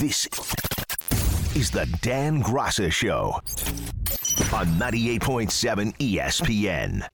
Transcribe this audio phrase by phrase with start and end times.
[0.00, 0.26] This
[1.54, 3.40] is the Dan Graca Show
[4.52, 7.06] on 98.7 ESPN.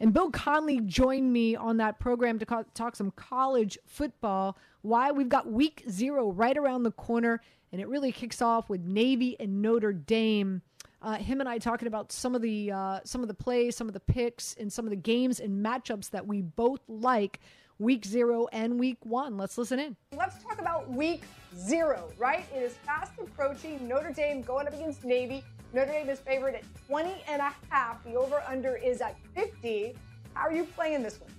[0.00, 4.58] And Bill Conley joined me on that program to talk some college football.
[4.82, 5.12] Why?
[5.12, 9.36] We've got week zero right around the corner, and it really kicks off with Navy
[9.38, 10.62] and Notre Dame.
[11.00, 13.86] Uh, him and I talking about some of the uh, some of the plays, some
[13.86, 17.38] of the picks, and some of the games and matchups that we both like
[17.78, 19.36] week zero and week one.
[19.36, 19.96] Let's listen in.
[20.16, 21.22] Let's talk about week
[21.56, 22.44] zero, right?
[22.54, 23.86] It is fast approaching.
[23.86, 25.44] Notre Dame going up against Navy.
[25.72, 28.02] Notre Dame is favored at 20 and a half.
[28.04, 29.94] The over under is at 50.
[30.34, 31.30] How are you playing this one?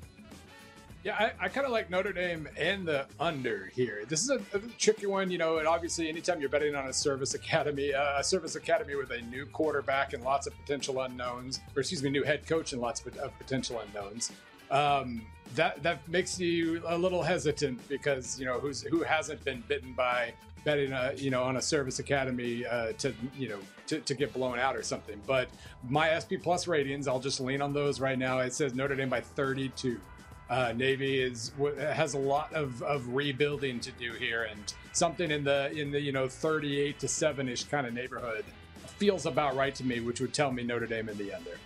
[1.02, 4.04] Yeah, I, I kind of like Notre Dame and the under here.
[4.06, 5.60] This is a, a, tricky one, you know.
[5.60, 9.22] And obviously, anytime you're betting on a service academy, uh, a service academy with a
[9.22, 13.06] new quarterback and lots of potential unknowns, or excuse me, new head coach and lots
[13.06, 14.34] of, of potential unknowns,
[14.72, 15.22] um,
[15.56, 19.94] that that makes you a little hesitant because you know who's who hasn't been bitten
[19.94, 20.34] by
[20.64, 24.34] betting a, you know on a service academy uh, to you know to, to get
[24.34, 25.20] blown out or something.
[25.26, 25.50] But
[25.88, 28.40] my SP plus ratings, I'll just lean on those right now.
[28.40, 30.00] It says Notre Dame by 32.
[30.50, 35.44] Uh, Navy is has a lot of, of rebuilding to do here, and something in
[35.44, 38.46] the in the you know 38 to seven ish kind of neighborhood
[38.98, 41.58] feels about right to me, which would tell me Notre Dame in the under.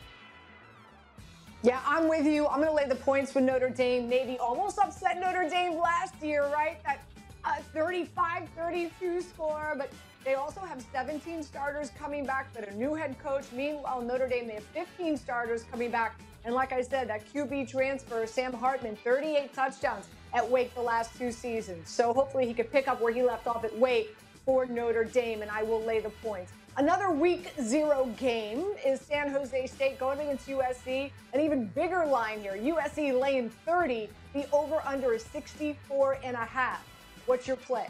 [1.63, 2.45] Yeah, I'm with you.
[2.45, 4.09] I'm going to lay the points with Notre Dame.
[4.09, 6.83] Navy almost upset Notre Dame last year, right?
[6.83, 6.99] That
[7.45, 9.89] uh, 35 32 score, but
[10.25, 13.45] they also have 17 starters coming back, but a new head coach.
[13.53, 16.19] Meanwhile, Notre Dame, they have 15 starters coming back.
[16.43, 21.17] And like I said, that QB transfer, Sam Hartman, 38 touchdowns at Wake the last
[21.17, 21.89] two seasons.
[21.89, 25.41] So hopefully he could pick up where he left off at Wake for Notre Dame,
[25.41, 26.51] and I will lay the points.
[26.77, 31.11] Another week zero game is San Jose State going against USC.
[31.33, 34.09] An even bigger line here USC laying 30.
[34.33, 36.83] The over under is 64 and a half.
[37.27, 37.87] What's your play?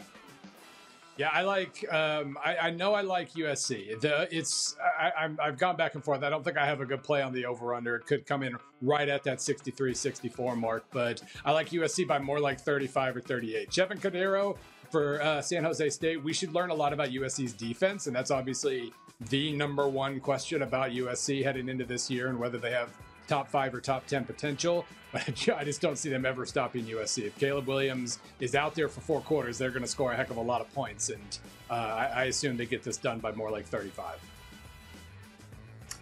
[1.16, 1.90] Yeah, I like.
[1.92, 4.00] Um, I, I, know I like USC.
[4.00, 6.22] The it's I, have gone back and forth.
[6.22, 7.96] I don't think I have a good play on the over under.
[7.96, 12.18] It could come in right at that 63, 64 mark, but I like USC by
[12.18, 13.70] more like 35 or 38.
[13.70, 14.56] Chevan Cordeiro
[14.94, 16.22] for uh, San Jose State.
[16.22, 18.92] We should learn a lot about USC's defense, and that's obviously
[19.28, 22.96] the number one question about USC heading into this year and whether they have
[23.26, 27.24] top five or top 10 potential, but I just don't see them ever stopping USC.
[27.26, 30.30] If Caleb Williams is out there for four quarters, they're going to score a heck
[30.30, 31.08] of a lot of points.
[31.08, 31.38] And
[31.68, 34.20] uh, I, I assume they get this done by more like 35.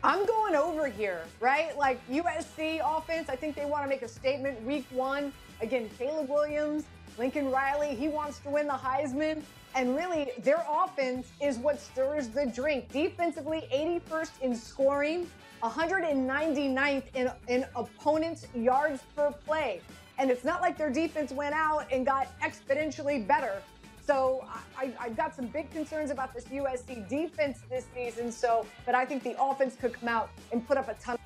[0.05, 1.75] I'm going over here, right?
[1.79, 5.33] Like USC offense, I think they want to make a statement week one.
[5.63, 6.85] Again, Caleb Williams,
[7.19, 9.43] Lincoln Riley, he wants to win the Heisman.
[9.75, 12.93] And really, their offense is what stirs the drink.
[12.93, 15.27] Defensively, 81st in scoring,
[15.63, 19.81] 199th in, in opponents' yards per play.
[20.19, 23.63] And it's not like their defense went out and got exponentially better.
[24.05, 24.45] So
[24.77, 28.33] I, have got some big concerns about this USC defense this season.
[28.33, 31.17] So, but I think the offense could come out and put up a ton.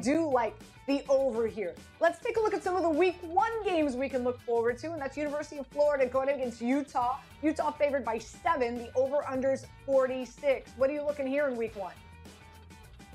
[0.00, 0.56] Do like
[0.86, 1.74] the over here.
[2.00, 4.78] Let's take a look at some of the week one games we can look forward
[4.78, 7.18] to, and that's University of Florida going against Utah.
[7.42, 8.78] Utah favored by seven.
[8.78, 10.70] The over unders 46.
[10.76, 11.94] What are you looking here in week one?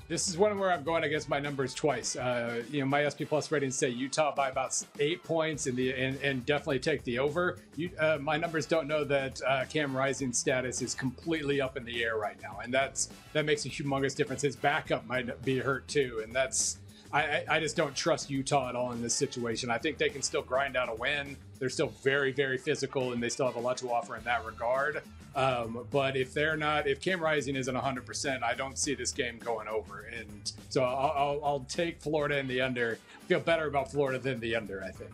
[0.08, 2.16] This is one where I'm going against my numbers twice.
[2.16, 5.92] Uh, you know, my SP Plus ratings say Utah by about eight points, and the
[5.92, 7.58] and, and definitely take the over.
[7.76, 11.84] You, uh, my numbers don't know that uh, Cam Rising status is completely up in
[11.84, 14.40] the air right now, and that's that makes a humongous difference.
[14.40, 16.78] His backup might be hurt too, and that's
[17.12, 19.70] I, I, just don't trust Utah at all in this situation.
[19.70, 21.36] I think they can still grind out a win.
[21.58, 24.44] They're still very, very physical, and they still have a lot to offer in that
[24.44, 25.02] regard.
[25.34, 29.38] Um, but if they're not, if Cam Rising isn't 100%, I don't see this game
[29.38, 30.10] going over.
[30.18, 32.98] And so I'll, I'll, I'll take Florida in the under.
[33.26, 35.10] Feel better about Florida than the under, I think.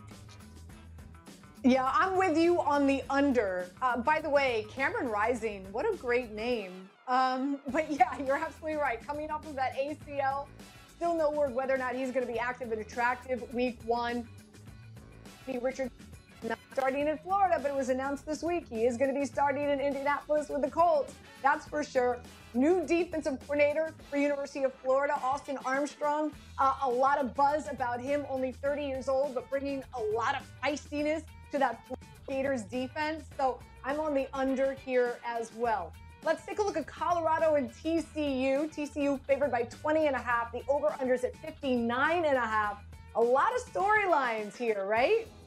[1.63, 3.67] Yeah, I'm with you on the under.
[3.81, 6.71] Uh, by the way, Cameron Rising, what a great name.
[7.07, 9.05] Um, but yeah, you're absolutely right.
[9.05, 10.47] Coming off of that ACL,
[10.97, 14.27] Still no word whether or not he's going to be active and attractive week one.
[15.61, 15.91] Richard
[16.43, 19.25] not starting in Florida, but it was announced this week he is going to be
[19.25, 21.13] starting in Indianapolis with the Colts.
[21.41, 22.19] That's for sure.
[22.53, 26.31] New defensive coordinator for University of Florida, Austin Armstrong.
[26.57, 30.35] Uh, a lot of buzz about him, only 30 years old, but bringing a lot
[30.35, 31.83] of feistiness to that
[32.27, 33.25] Gators defense.
[33.37, 35.93] So I'm on the under here as well.
[36.25, 38.73] Let's take a look at Colorado and TCU.
[38.73, 40.51] TCU favored by 20 and a half.
[40.51, 42.83] The over-unders at 59 and a half.
[43.15, 45.27] A lot of storylines here, right?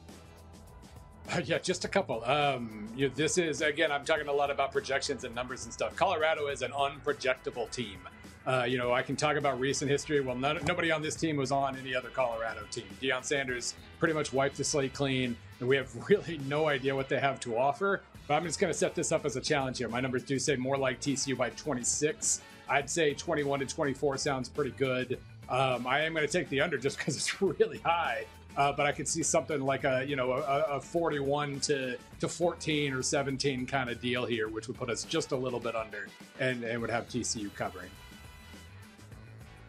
[1.43, 2.23] Yeah, just a couple.
[2.25, 5.71] Um, you know, this is again, I'm talking a lot about projections and numbers and
[5.71, 5.95] stuff.
[5.95, 7.99] Colorado is an unprojectable team.
[8.47, 10.21] Uh, you know, I can talk about recent history.
[10.21, 12.85] Well, none, nobody on this team was on any other Colorado team.
[12.99, 17.09] Deion Sanders pretty much wiped the slate clean, and we have really no idea what
[17.09, 18.01] they have to offer.
[18.27, 19.89] But I'm just going to set this up as a challenge here.
[19.89, 22.41] My numbers do say more like TCU by 26.
[22.69, 25.19] I'd say 21 to 24 sounds pretty good.
[25.49, 28.25] Um, I am going to take the under just because it's really high.
[28.57, 32.27] Uh, but I could see something like a you know a, a 41 to to
[32.27, 35.75] 14 or 17 kind of deal here, which would put us just a little bit
[35.75, 36.07] under,
[36.39, 37.89] and, and would have TCU covering.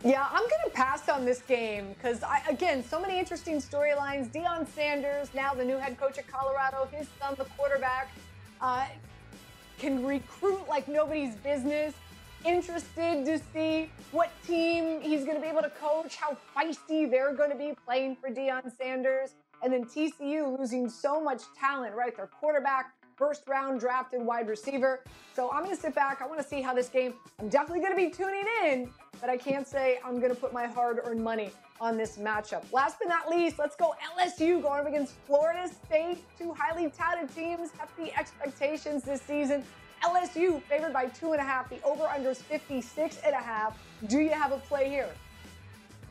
[0.02, 4.32] Yeah, I'm going to pass on this game because, again, so many interesting storylines.
[4.32, 8.10] Deion Sanders, now the new head coach at Colorado, his son, the quarterback,
[8.62, 8.86] uh,
[9.78, 11.92] can recruit like nobody's business.
[12.46, 17.34] Interested to see what team he's going to be able to coach, how feisty they're
[17.34, 19.34] going to be playing for Deion Sanders.
[19.62, 22.16] And then TCU losing so much talent, right?
[22.16, 25.04] Their quarterback, first round drafted wide receiver.
[25.36, 26.22] So I'm going to sit back.
[26.22, 28.90] I want to see how this game, I'm definitely going to be tuning in,
[29.20, 31.50] but I can't say I'm going to put my hard earned money
[31.80, 32.64] on this matchup.
[32.72, 36.24] Last but not least, let's go LSU going against Florida State.
[36.38, 39.64] Two highly touted teams, hefty expectations this season.
[40.04, 41.68] LSU favored by two and a half.
[41.68, 43.78] The over under is 56 and a half.
[44.06, 45.10] Do you have a play here?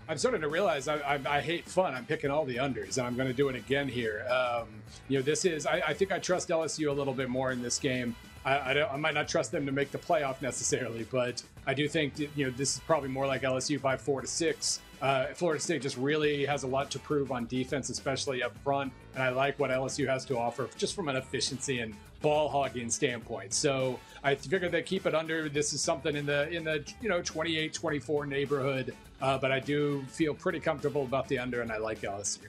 [0.10, 1.94] I'm starting to realize I, I, I, hate fun.
[1.94, 4.26] I'm picking all the unders, and I'm going to do it again here.
[4.28, 4.68] Um,
[5.08, 7.62] you know, this is, I, I, think I trust LSU a little bit more in
[7.62, 8.16] this game.
[8.44, 12.46] I, might not trust them to make the playoff necessarily, but I do think, you
[12.46, 14.82] know, this is probably more like LSU by four to six.
[15.00, 18.92] Uh, Florida State just really has a lot to prove on defense, especially up front.
[19.14, 22.90] And I like what LSU has to offer just from an efficiency and ball hogging
[22.90, 23.54] standpoint.
[23.54, 25.48] So I figure they keep it under.
[25.48, 28.96] This is something in the in the you know 28 24 neighborhood.
[29.22, 32.48] Uh, but I do feel pretty comfortable about the under, and I like LSU.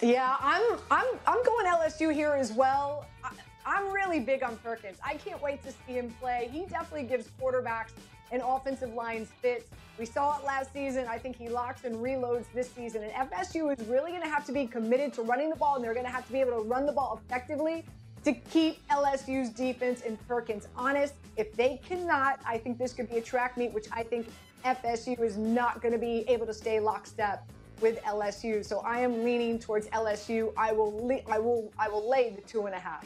[0.00, 3.06] Yeah, I'm I'm I'm going LSU here as well.
[3.22, 3.30] I,
[3.64, 4.98] I'm really big on Perkins.
[5.04, 6.48] I can't wait to see him play.
[6.50, 7.90] He definitely gives quarterbacks
[8.32, 9.66] and offensive lines fits.
[9.98, 11.06] We saw it last season.
[11.06, 13.04] I think he locks and reloads this season.
[13.04, 15.84] And FSU is really going to have to be committed to running the ball, and
[15.84, 17.84] they're going to have to be able to run the ball effectively
[18.24, 21.14] to keep LSU's defense and Perkins honest.
[21.36, 24.28] If they cannot, I think this could be a track meet, which I think
[24.64, 27.50] FSU is not going to be able to stay lockstep
[27.80, 28.64] with LSU.
[28.64, 30.52] So I am leaning towards LSU.
[30.56, 33.04] I will, I will, I will lay the two and a half.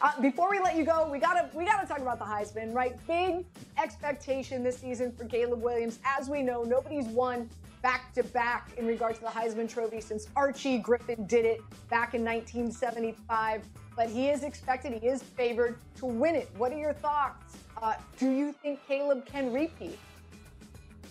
[0.00, 2.94] Uh, before we let you go, we gotta we gotta talk about the Heisman, right?
[3.06, 3.46] Big
[3.82, 5.98] expectation this season for Caleb Williams.
[6.04, 7.48] As we know, nobody's won
[7.80, 12.14] back to back in regard to the Heisman Trophy since Archie Griffin did it back
[12.14, 13.62] in 1975.
[13.96, 16.48] But he is expected, he is favored to win it.
[16.56, 17.56] What are your thoughts?
[17.80, 19.98] Uh, do you think Caleb can repeat?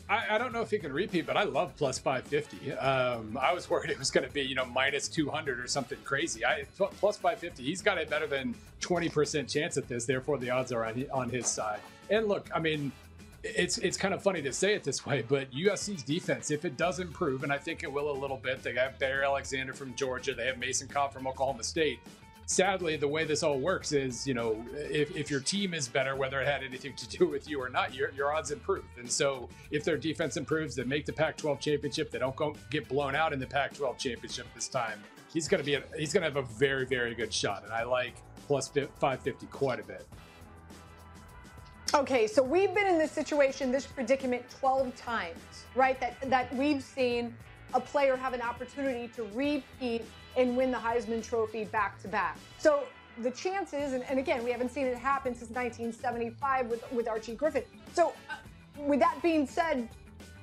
[0.09, 2.73] I, I, don't know if he can repeat, but I love plus 550.
[2.73, 5.97] Um, I was worried it was going to be, you know, minus 200 or something
[6.03, 6.45] crazy.
[6.45, 7.63] I plus 550.
[7.63, 10.05] He's got a better than 20% chance at this.
[10.05, 11.79] Therefore, the odds are on, on his side.
[12.09, 12.91] And look, I mean,
[13.43, 16.75] it's it's kind of funny to say it this way, but USC's defense, if it
[16.75, 19.95] does improve, and I think it will a little bit, they have Bear Alexander from
[19.95, 21.99] Georgia, they have Mason Cobb from Oklahoma State
[22.47, 26.15] sadly, the way this all works is, you know, if, if your team is better,
[26.15, 28.85] whether it had anything to do with you or not, your, your odds improve.
[28.97, 32.55] And so if their defense improves, they make the Pac 12 championship, they don't go
[32.71, 35.83] get blown out in the Pac 12 championship this time, he's going to be, a,
[35.97, 37.63] he's going to have a very, very good shot.
[37.63, 38.15] And I like
[38.47, 40.07] plus 550 quite a bit.
[41.93, 45.97] Okay, so we've been in this situation, this predicament 12 times, right?
[46.01, 47.33] That that we've seen
[47.73, 50.03] a player have an opportunity to repeat
[50.37, 52.37] and win the Heisman Trophy back to back.
[52.59, 52.83] So
[53.21, 57.35] the chances, and, and, again, we haven't seen it happen since 1975 with, with Archie
[57.35, 57.63] Griffin.
[57.93, 58.35] So, uh,
[58.77, 59.89] with that being said,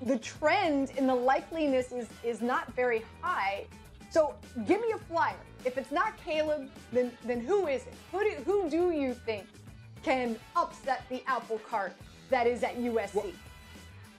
[0.03, 3.67] the trend in the likeliness is, is not very high.
[4.11, 4.35] So,
[4.67, 5.37] give me a flyer.
[5.65, 7.95] If it's not Caleb, then, then who is it?
[8.11, 9.47] Who do, who do you think
[10.03, 11.93] can upset the apple cart
[12.29, 13.15] that is at USC?
[13.15, 13.27] Well,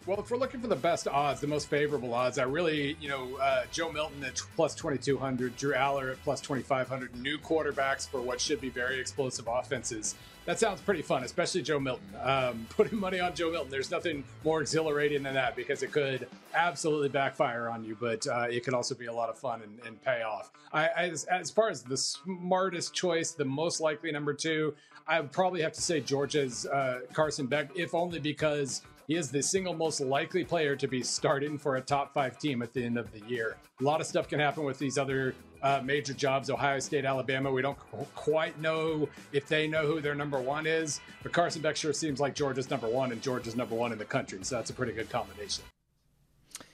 [0.05, 3.09] well, if we're looking for the best odds, the most favorable odds, I really, you
[3.09, 8.21] know, uh, Joe Milton at plus 2,200, Drew Allar at plus 2,500, new quarterbacks for
[8.21, 10.15] what should be very explosive offenses.
[10.45, 12.07] That sounds pretty fun, especially Joe Milton.
[12.21, 16.27] Um, putting money on Joe Milton, there's nothing more exhilarating than that because it could
[16.53, 19.79] absolutely backfire on you, but uh, it could also be a lot of fun and,
[19.87, 20.51] and pay off.
[20.71, 24.75] I, as, as far as the smartest choice, the most likely number two,
[25.07, 29.29] I would probably have to say Georgia's uh, Carson Beck, if only because he is
[29.29, 32.83] the single most likely player to be starting for a top five team at the
[32.83, 33.57] end of the year.
[33.79, 37.51] A lot of stuff can happen with these other uh, major jobs Ohio State, Alabama.
[37.51, 37.77] We don't
[38.15, 42.19] quite know if they know who their number one is, but Carson Beck sure seems
[42.19, 44.39] like Georgia's number one, and Georgia's number one in the country.
[44.41, 45.63] So that's a pretty good combination.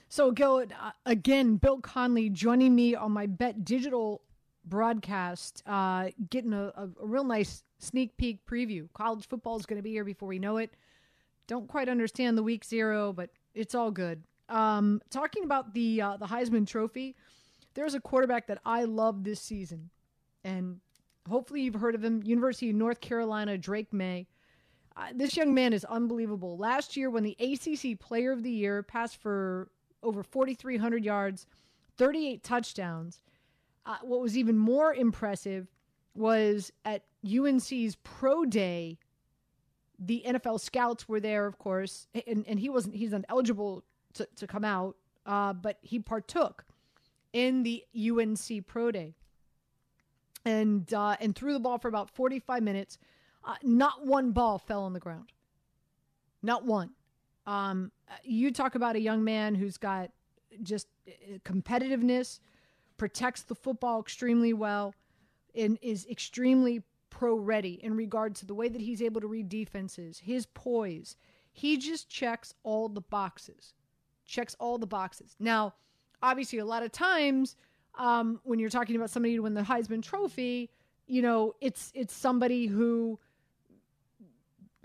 [0.08, 4.20] So, Gil, uh, again, Bill Conley joining me on my Bet Digital
[4.64, 8.88] broadcast, uh, getting a, a real nice sneak peek preview.
[8.92, 10.70] College football is going to be here before we know it
[11.52, 14.22] don't quite understand the week zero, but it's all good.
[14.48, 17.14] Um, talking about the uh, the Heisman Trophy,
[17.74, 19.90] there's a quarterback that I love this season,
[20.44, 20.80] and
[21.28, 22.22] hopefully you've heard of him.
[22.24, 24.26] University of North Carolina, Drake Maye.
[24.96, 26.56] Uh, this young man is unbelievable.
[26.56, 29.70] Last year, when the ACC Player of the Year passed for
[30.02, 31.46] over 4,300 yards,
[31.98, 33.20] 38 touchdowns.
[33.84, 35.66] Uh, what was even more impressive
[36.14, 38.98] was at UNC's Pro Day.
[40.04, 42.96] The NFL scouts were there, of course, and, and he wasn't.
[42.96, 46.64] He's ineligible to, to come out, uh, but he partook
[47.32, 49.14] in the UNC Pro Day,
[50.44, 52.98] and uh, and threw the ball for about 45 minutes.
[53.44, 55.32] Uh, not one ball fell on the ground.
[56.42, 56.90] Not one.
[57.46, 57.90] Um,
[58.22, 60.10] you talk about a young man who's got
[60.62, 62.40] just uh, competitiveness,
[62.96, 64.94] protects the football extremely well,
[65.54, 66.82] and is extremely
[67.12, 71.14] pro ready in regard to the way that he's able to read defenses, his poise.
[71.52, 73.74] He just checks all the boxes.
[74.24, 75.36] Checks all the boxes.
[75.38, 75.74] Now,
[76.22, 77.54] obviously, a lot of times
[77.98, 80.70] um, when you're talking about somebody to win the Heisman Trophy,
[81.06, 83.18] you know, it's it's somebody who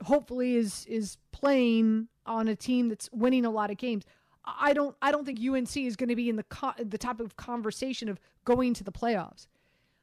[0.03, 4.03] hopefully is is playing on a team that's winning a lot of games.
[4.43, 7.21] I don't I don't think UNC is going to be in the co- the type
[7.21, 9.47] of conversation of going to the playoffs.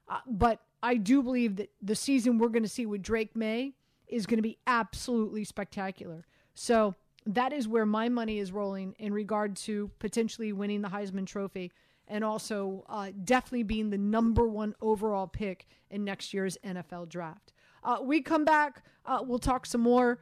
[0.08, 3.72] Uh, but I do believe that the season we're going to see with Drake Maye
[4.06, 6.26] is going to be absolutely spectacular.
[6.52, 11.26] So that is where my money is rolling in regard to potentially winning the Heisman
[11.26, 11.72] Trophy
[12.06, 17.54] and also uh, definitely being the number one overall pick in next year's NFL draft.
[17.82, 20.20] Uh, we come back, uh, we'll talk some more.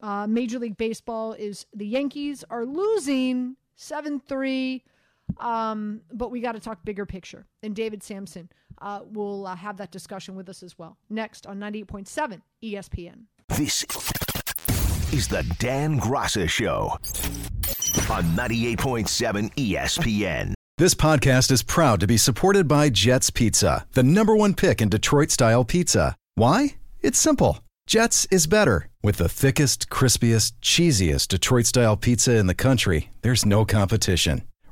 [0.00, 4.82] Uh, Major League Baseball is the Yankees are losing 7 3.
[5.38, 7.46] Um, but we got to talk bigger picture.
[7.62, 8.48] And David Samson
[8.80, 10.96] uh, will uh, have that discussion with us as well.
[11.08, 13.24] Next on 98.7 ESPN.
[13.48, 13.84] This
[15.12, 16.96] is the Dan Graca Show
[18.10, 20.54] on 98.7 ESPN.
[20.78, 24.88] This podcast is proud to be supported by Jets Pizza, the number one pick in
[24.88, 26.16] Detroit style pizza.
[26.36, 26.76] Why?
[27.00, 27.58] It's simple.
[27.86, 28.88] Jets is better.
[29.02, 34.42] With the thickest, crispiest, cheesiest Detroit style pizza in the country, there's no competition.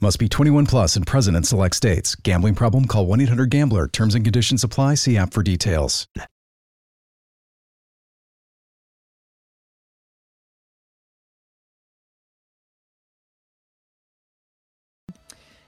[0.00, 2.14] Must be 21 plus and present in select states.
[2.14, 2.84] Gambling problem?
[2.84, 3.88] Call 1 800 Gambler.
[3.88, 4.94] Terms and conditions apply.
[4.94, 6.06] See app for details.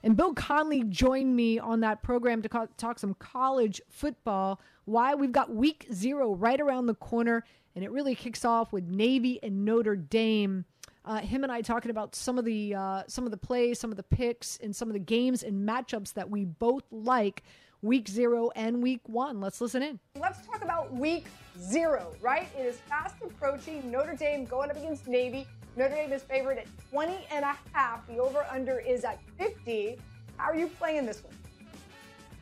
[0.02, 4.60] And Bill Conley joined me on that program to co- talk some college football.
[4.84, 7.44] Why we've got week zero right around the corner,
[7.74, 10.64] and it really kicks off with Navy and Notre Dame.
[11.04, 13.90] Uh, him and I talking about some of the uh, some of the plays, some
[13.90, 17.42] of the picks, and some of the games and matchups that we both like.
[17.82, 19.40] Week zero and week one.
[19.40, 19.98] Let's listen in.
[20.20, 21.24] Let's talk about week
[21.58, 22.46] zero, right?
[22.58, 23.90] It is fast approaching.
[23.90, 25.46] Notre Dame going up against Navy.
[25.76, 28.06] Notre Dame is favored at 20 and a half.
[28.06, 29.98] The over under is at 50.
[30.36, 31.32] How are you playing this one?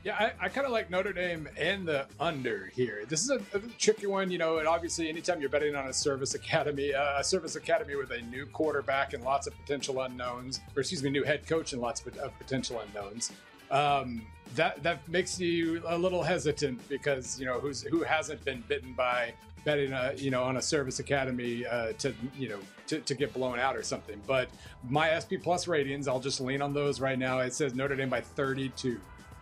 [0.08, 3.04] Yeah, I, I kind of like Notre Dame and the under here.
[3.06, 4.56] This is a, a tricky one, you know.
[4.56, 8.22] And obviously, anytime you're betting on a service academy, uh, a service academy with a
[8.22, 12.00] new quarterback and lots of potential unknowns, or excuse me, new head coach and lots
[12.06, 13.32] of, of potential unknowns,
[13.70, 14.22] um,
[14.54, 18.94] that that makes you a little hesitant because you know who's who hasn't been bitten
[18.94, 19.34] by
[19.66, 23.34] betting, uh, you know, on a service academy uh, to you know to, to get
[23.34, 24.18] blown out or something.
[24.26, 24.48] But
[24.88, 27.40] my SP Plus ratings, I'll just lean on those right now.
[27.40, 28.98] It says Notre Dame by 32.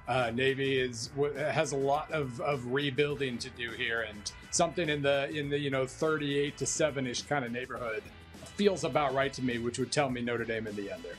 [0.09, 5.03] Uh, Navy is has a lot of, of rebuilding to do here, and something in
[5.03, 8.03] the in the you know 38 to seven ish kind of neighborhood
[8.57, 11.17] feels about right to me, which would tell me Notre Dame in the under.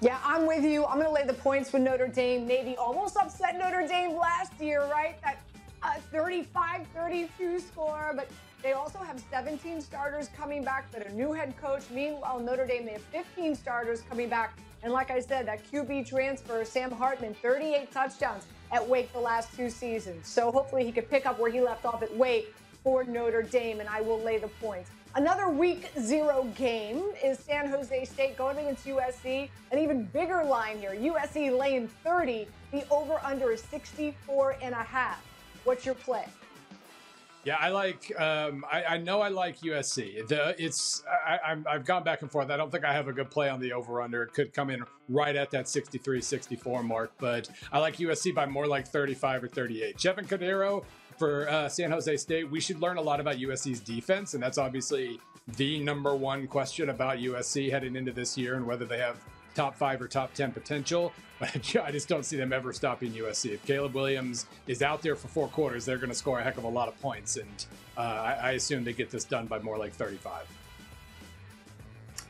[0.00, 0.86] Yeah, I'm with you.
[0.86, 2.46] I'm going to lay the points with Notre Dame.
[2.46, 5.20] Navy almost upset Notre Dame last year, right?
[5.22, 5.42] That
[5.82, 8.28] uh, 35 32 score, but
[8.62, 11.82] they also have 17 starters coming back that are new head coach.
[11.90, 14.58] Meanwhile, Notre Dame, they have 15 starters coming back.
[14.82, 19.54] And like I said, that QB transfer, Sam Hartman, 38 touchdowns at Wake the last
[19.54, 20.26] two seasons.
[20.26, 23.80] So hopefully he could pick up where he left off at Wake for Notre Dame,
[23.80, 24.90] and I will lay the points.
[25.16, 29.50] Another week zero game is San Jose State going against USC.
[29.72, 32.46] An even bigger line here USC laying 30.
[32.70, 35.20] The over under is 64 and a half.
[35.64, 36.26] What's your play?
[37.44, 38.12] Yeah, I like.
[38.20, 40.28] Um, I, I, know I like USC.
[40.28, 42.50] The it's I, have gone back and forth.
[42.50, 44.22] I don't think I have a good play on the over under.
[44.22, 48.44] It could come in right at that 63, 64 mark, but I like USC by
[48.44, 49.96] more like 35 or 38.
[49.96, 50.84] Chevan Cordeiro
[51.18, 52.50] for uh, San Jose State.
[52.50, 55.18] We should learn a lot about USC's defense, and that's obviously
[55.56, 59.16] the number one question about USC heading into this year and whether they have
[59.60, 61.12] top five or top 10 potential.
[61.38, 63.52] But I just don't see them ever stopping USC.
[63.52, 66.56] If Caleb Williams is out there for four quarters, they're going to score a heck
[66.56, 67.36] of a lot of points.
[67.36, 70.46] And uh, I, I assume they get this done by more like 35.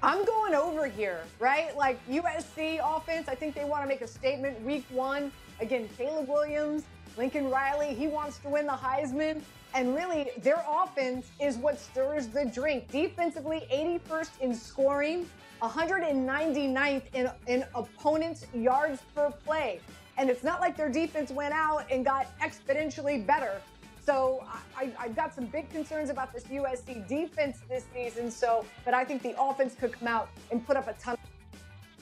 [0.03, 1.77] I'm going over here, right?
[1.77, 5.31] Like USC offense, I think they want to make a statement week one.
[5.61, 6.85] Again, Caleb Williams,
[7.21, 9.43] Lincoln Riley, he wants to win the Heisman.
[9.75, 12.91] And really, their offense is what stirs the drink.
[12.91, 15.29] Defensively, 81st in scoring,
[15.61, 19.81] 199th in, in opponents' yards per play.
[20.17, 23.61] And it's not like their defense went out and got exponentially better.
[24.03, 24.43] So
[24.75, 28.31] I, have got some big concerns about this USC defense this season.
[28.31, 31.19] So, but I think the offense could come out and put up a ton.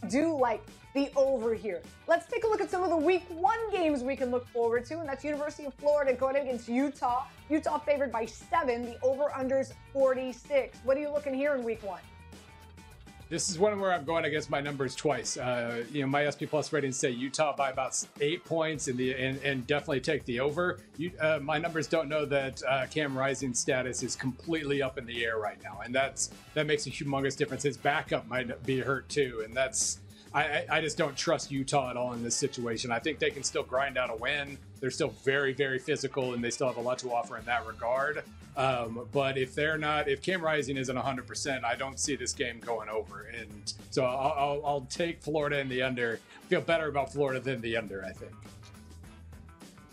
[0.08, 0.62] Do like
[0.94, 1.82] the over here.
[2.06, 4.84] Let's take a look at some of the week one games we can look forward
[4.86, 7.24] to, and that's University of Florida going against Utah.
[7.50, 8.84] Utah favored by seven.
[8.84, 10.78] The over unders 46.
[10.84, 12.00] What are you looking here in week one?
[13.30, 15.36] This is one where I'm going against my numbers twice.
[15.36, 19.14] Uh, you know, my SP Plus ratings say Utah by about eight points, in the
[19.14, 20.78] and, and definitely take the over.
[20.96, 25.04] You, uh, my numbers don't know that uh, Cam Rising status is completely up in
[25.04, 27.62] the air right now, and that's that makes a humongous difference.
[27.62, 29.98] His backup might be hurt too, and that's
[30.38, 32.92] I, I, just don't trust Utah at all in this situation.
[32.92, 34.58] I think they can still grind out a win.
[34.80, 37.66] They're still very, very physical, and they still have a lot to offer in that
[37.66, 38.22] regard.
[38.56, 42.60] Um, but if they're not, if Cam Rising isn't 100%, I don't see this game
[42.60, 43.32] going over.
[43.38, 46.20] And so I'll, I'll, I'll take Florida in the under.
[46.48, 48.32] Feel better about Florida than the under, I think.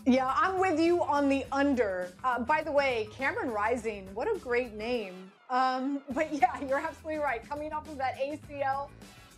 [0.04, 2.08] Yeah, I'm with you on the under.
[2.22, 5.14] Uh, by the way, Cameron Rising, what a great name.
[5.50, 7.46] Um, but yeah, you're absolutely right.
[7.48, 8.88] Coming off of that ACL,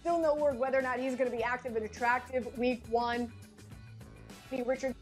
[0.00, 3.32] still no word whether or not he's going to be active and attractive week one.
[4.64, 4.94] Richard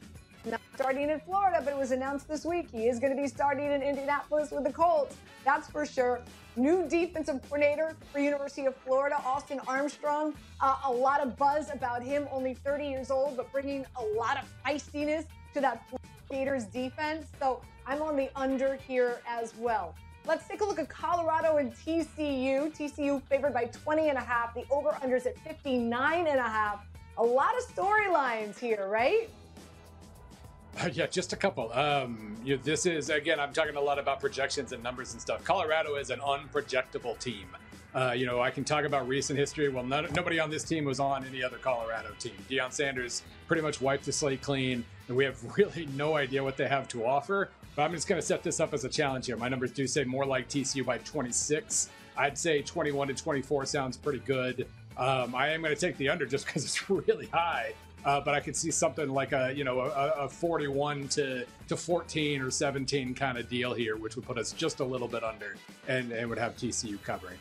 [0.44, 3.28] not starting in Florida, but it was announced this week he is going to be
[3.28, 5.16] starting in Indianapolis with the Colts.
[5.44, 6.20] That's for sure.
[6.56, 10.35] New defensive coordinator for University of Florida, Austin Armstrong.
[10.61, 14.38] Uh, a lot of buzz about him, only 30 years old, but bringing a lot
[14.38, 15.85] of feistiness to that
[16.30, 17.26] Gators defense.
[17.38, 19.94] So I'm on the under here as well.
[20.26, 22.76] Let's take a look at Colorado and TCU.
[22.76, 24.54] TCU favored by 20 and a half.
[24.54, 26.84] The over-unders at 59 and a half.
[27.18, 29.30] A lot of storylines here, right?
[30.92, 31.72] Yeah, just a couple.
[31.72, 35.42] Um, you this is again, I'm talking a lot about projections and numbers and stuff.
[35.42, 37.46] Colorado is an unprojectable team.
[37.96, 39.70] Uh, you know, I can talk about recent history.
[39.70, 42.35] Well, none, nobody on this team was on any other Colorado team.
[42.50, 46.59] Deion Sanders pretty much wiped the slate clean, and we have really no idea what
[46.59, 47.48] they have to offer.
[47.74, 49.38] But I'm just going to set this up as a challenge here.
[49.38, 51.88] My numbers do say more like TCU by 26.
[52.18, 54.66] I'd say 21 to 24 sounds pretty good.
[54.98, 57.72] Um, I am going to take the under just because it's really high.
[58.04, 61.76] Uh, but I could see something like a you know a, a 41 to to
[61.76, 65.24] 14 or 17 kind of deal here, which would put us just a little bit
[65.24, 65.56] under,
[65.88, 67.38] and, and would have TCU covering.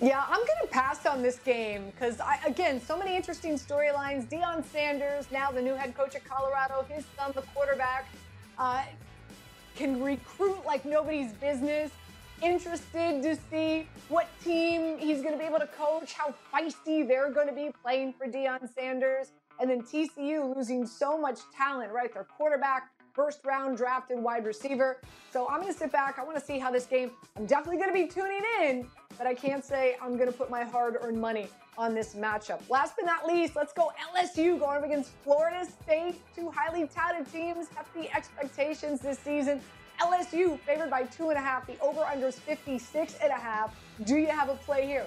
[0.00, 4.28] Yeah, I'm going to pass on this game because, again, so many interesting storylines.
[4.28, 8.06] Deion Sanders, now the new head coach at Colorado, his son, the quarterback,
[8.58, 8.82] uh,
[9.74, 11.90] can recruit like nobody's business
[12.42, 17.30] interested to see what team he's going to be able to coach, how feisty they're
[17.30, 19.32] going to be playing for Deion Sanders.
[19.58, 22.12] And then TCU losing so much talent, right?
[22.12, 24.98] Their quarterback, first round drafted wide receiver.
[25.32, 26.18] So I'm going to sit back.
[26.18, 29.26] I want to see how this game, I'm definitely going to be tuning in, but
[29.26, 31.48] I can't say I'm going to put my hard earned money
[31.78, 32.60] on this matchup.
[32.68, 36.20] Last but not least, let's go LSU going up against Florida State.
[36.34, 39.62] Two highly touted teams, hefty expectations this season.
[40.00, 41.66] LSU favored by two and a half.
[41.66, 43.74] The over under is 56 and a half.
[44.04, 45.06] Do you have a play here?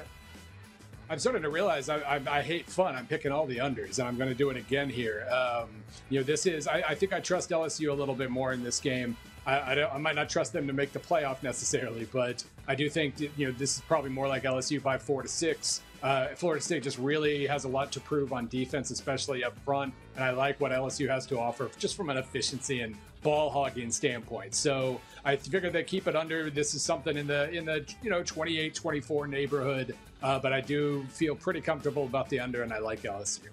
[1.09, 2.95] I'm starting to realize I, I, I, hate fun.
[2.95, 5.27] I'm picking all the unders, and I'm going to do it again here.
[5.31, 5.69] Um,
[6.09, 8.63] you know, this is I, I, think I trust LSU a little bit more in
[8.63, 9.17] this game.
[9.47, 13.47] I, might not trust them to make the playoff necessarily, but I do think you
[13.47, 15.81] know this is probably more like LSU by four to six.
[16.03, 19.93] Uh, Florida State just really has a lot to prove on defense, especially up front,
[20.15, 23.91] and I like what LSU has to offer just from an efficiency and ball hogging
[23.91, 24.55] standpoint.
[24.55, 26.49] So I figured they keep it under.
[26.49, 30.61] This is something in the in the you know 28, 24 neighborhood, uh, but I
[30.61, 33.47] do feel pretty comfortable about the under, and I like LSU.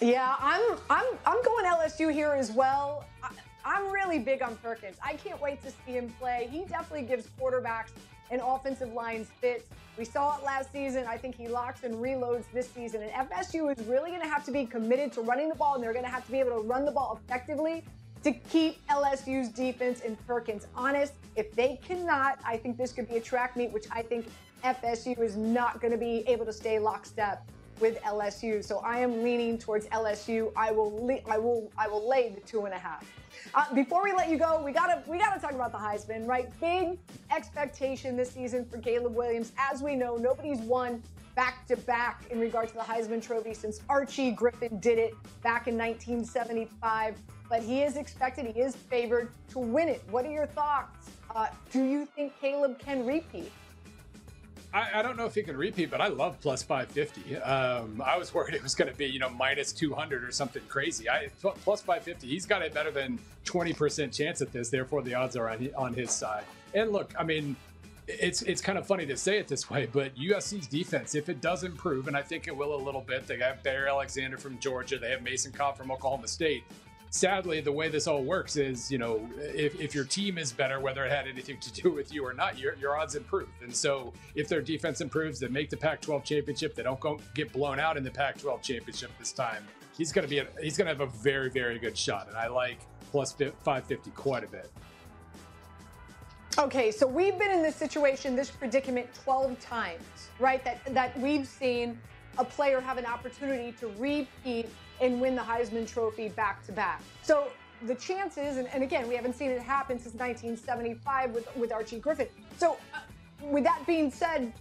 [0.00, 3.04] Yeah, I'm I'm I'm going LSU here as well.
[3.22, 3.30] I,
[3.64, 4.96] I'm really big on Perkins.
[5.04, 6.48] I can't wait to see him play.
[6.50, 7.90] He definitely gives quarterbacks
[8.30, 9.68] and offensive lines fits.
[9.98, 11.04] We saw it last season.
[11.06, 13.02] I think he locks and reloads this season.
[13.02, 15.84] And FSU is really going to have to be committed to running the ball, and
[15.84, 17.84] they're going to have to be able to run the ball effectively
[18.22, 21.14] to keep LSU's defense and Perkins honest.
[21.36, 24.26] If they cannot, I think this could be a track meet, which I think
[24.62, 27.48] FSU is not going to be able to stay lockstep
[27.80, 28.62] with LSU.
[28.62, 30.52] So I am leaning towards LSU.
[30.56, 33.04] I will, I will, I will lay the two and a half.
[33.54, 36.48] Uh, before we let you go, we gotta we gotta talk about the Heisman, right?
[36.60, 36.98] Big
[37.34, 39.52] expectation this season for Caleb Williams.
[39.58, 41.02] As we know, nobody's won
[41.34, 45.68] back to back in regard to the Heisman Trophy since Archie Griffin did it back
[45.68, 47.16] in 1975.
[47.48, 50.02] But he is expected, he is favored to win it.
[50.10, 51.10] What are your thoughts?
[51.34, 53.50] Uh, do you think Caleb can repeat?
[54.72, 57.36] I, I, don't know if he can repeat, but I love plus 550.
[57.38, 60.62] Um, I was worried it was going to be, you know, minus 200 or something
[60.68, 61.08] crazy.
[61.08, 62.26] I plus 550.
[62.26, 64.68] He's got a better than 20% chance at this.
[64.68, 66.44] Therefore, the odds are on, on his side.
[66.74, 67.56] And look, I mean,
[68.06, 71.40] it's it's kind of funny to say it this way, but USC's defense, if it
[71.40, 74.58] does improve, and I think it will a little bit, they have Bear Alexander from
[74.58, 76.64] Georgia, they have Mason Cobb from Oklahoma State
[77.10, 80.80] sadly, the way this all works is, you know, if, if your team is better,
[80.80, 83.48] whether it had anything to do with you or not, your, your odds improve.
[83.62, 87.20] And so if their defense improves, they make the Pac 12 championship, they don't go,
[87.34, 90.46] get blown out in the Pac 12 championship this time, he's going to be, a,
[90.62, 92.28] he's going to have a very, very good shot.
[92.28, 92.78] And I like
[93.10, 94.70] plus 550 quite a bit.
[96.58, 100.02] Okay, so we've been in this situation, this predicament 12 times,
[100.40, 100.62] right?
[100.64, 101.98] That that we've seen
[102.38, 104.68] a player have an opportunity to repeat
[105.00, 107.02] and win the Heisman Trophy back to back.
[107.22, 107.48] So
[107.86, 111.98] the chances, and, and, again, we haven't seen it happen since 1975 with, with Archie
[111.98, 112.28] Griffin.
[112.58, 112.98] So, uh,
[113.42, 114.52] with that being said,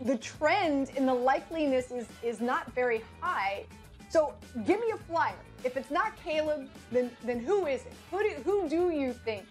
[0.00, 3.64] the trend in the likeliness is, is not very high.
[4.08, 4.34] So,
[4.66, 5.34] give me a flyer.
[5.64, 7.92] If it's not Caleb, then, then who is it?
[8.10, 9.44] Who do, who do you think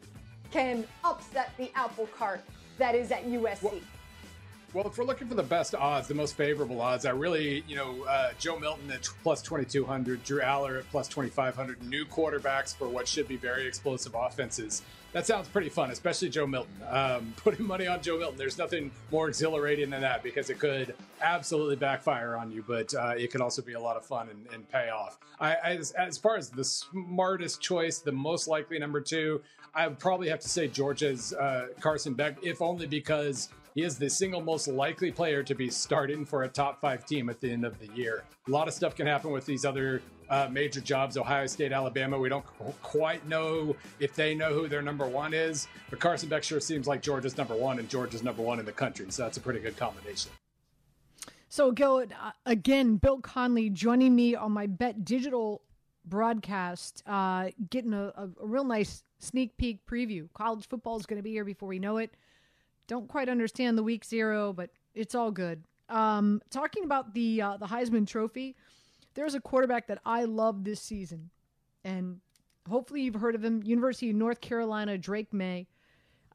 [0.52, 2.42] can upset the apple cart
[2.78, 3.64] that is at USC?
[3.64, 3.74] Well,
[4.74, 7.76] well, if we're looking for the best odds, the most favorable odds, I really, you
[7.76, 12.88] know, uh, Joe Milton at plus 2,200, Drew Allar at plus 2,500, new quarterbacks for
[12.88, 14.82] what should be very explosive offenses.
[15.12, 16.74] That sounds pretty fun, especially Joe Milton.
[16.90, 20.96] Um, putting money on Joe Milton, there's nothing more exhilarating than that because it could
[21.22, 24.48] absolutely backfire on you, but uh, it could also be a lot of fun and,
[24.54, 25.20] and pay off.
[25.40, 29.42] I, as, as far as the smartest choice, the most likely number two,
[29.74, 33.98] I would probably have to say Georgia's uh, Carson Beck, if only because he is
[33.98, 37.52] the single most likely player to be starting for a top five team at the
[37.52, 38.24] end of the year.
[38.48, 42.18] A lot of stuff can happen with these other uh, major jobs Ohio State, Alabama.
[42.18, 42.46] We don't
[42.82, 46.88] quite know if they know who their number one is, but Carson Beck sure seems
[46.88, 49.06] like Georgia's number one, and Georgia's number one in the country.
[49.10, 50.32] So that's a pretty good combination.
[51.50, 55.62] So, Gil, uh, again, Bill Conley joining me on my Bet Digital
[56.06, 60.30] broadcast, uh, getting a, a, a real nice sneak peek preview.
[60.34, 62.16] College football is going to be here before we know it.
[62.92, 65.64] Don't quite understand the week zero, but it's all good.
[65.88, 68.54] Um, talking about the uh, the Heisman Trophy,
[69.14, 71.30] there's a quarterback that I love this season,
[71.86, 72.20] and
[72.70, 73.64] hopefully you've heard of him.
[73.64, 75.68] University of North Carolina, Drake Maye.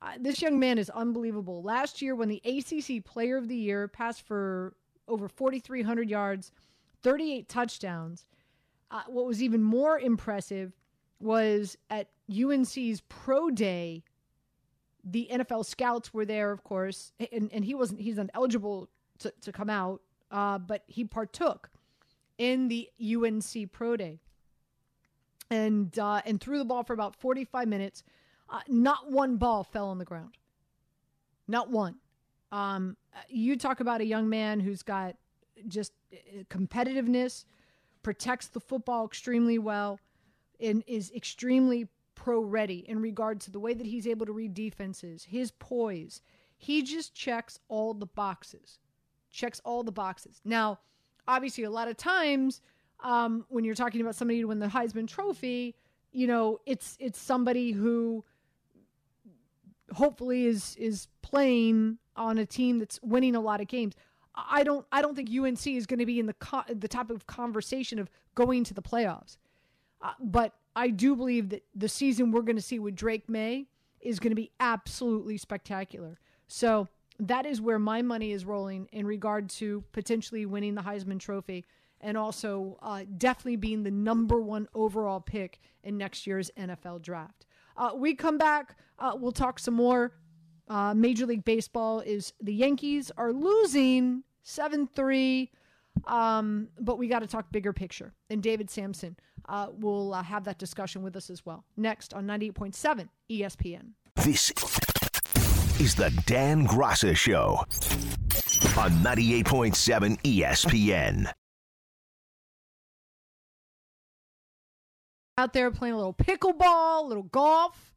[0.00, 1.62] Uh, this young man is unbelievable.
[1.62, 4.72] Last year, when the ACC Player of the Year passed for
[5.08, 6.52] over 4,300 yards,
[7.02, 8.24] 38 touchdowns.
[8.90, 10.72] Uh, what was even more impressive
[11.20, 14.04] was at UNC's Pro Day
[15.08, 18.88] the NFL scouts were there, of course, and, and he wasn't he's ineligible
[19.20, 21.70] to, to come out, uh, but he partook
[22.38, 24.18] in the UNC Pro Day
[25.48, 28.02] and uh, and threw the ball for about 45 minutes.
[28.50, 30.36] Uh, not one ball fell on the ground.
[31.46, 31.96] Not one.
[32.50, 32.96] Um,
[33.28, 35.16] you talk about a young man who's got
[35.68, 37.44] just uh, competitiveness,
[38.02, 40.00] protects the football extremely well,
[40.60, 44.54] and is extremely pro ready in regard to the way that he's able to read
[44.54, 46.20] defenses, his poise.
[46.58, 48.80] He just checks all the boxes.
[49.30, 50.40] Checks all the boxes.
[50.44, 50.80] Now,
[51.28, 52.62] obviously, a lot of times
[53.04, 55.76] um, when you're talking about somebody to win the Heisman Trophy,
[56.12, 58.24] you know, it's it's somebody who
[59.92, 63.94] hopefully is is playing on a team that's winning a lot of games.
[64.34, 67.10] I don't I don't think UNC is going to be in the co- the type
[67.10, 69.36] of conversation of going to the playoffs.
[70.00, 73.66] Uh, but I do believe that the season we're going to see with Drake Maye
[74.00, 76.18] is going to be absolutely spectacular.
[76.48, 76.86] So
[77.18, 81.64] that is where my money is rolling in regard to potentially winning the Heisman Trophy
[82.02, 87.46] and also uh, definitely being the number one overall pick in next year's NFL draft.
[87.76, 90.12] Uh, we come back, uh, we'll talk some more.
[90.68, 95.50] Uh, Major League Baseball is the Yankees are losing 7 3.
[96.04, 98.14] Um, but we got to talk bigger picture.
[98.30, 99.16] And David Samson
[99.48, 101.64] uh, will uh, have that discussion with us as well.
[101.76, 103.92] Next on 98.7 ESPN.
[104.16, 104.50] This
[105.80, 107.64] is the Dan Graca Show
[108.78, 111.30] on 98.7 ESPN.
[115.38, 117.94] Out there playing a little pickleball, a little golf,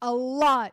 [0.00, 0.72] a lot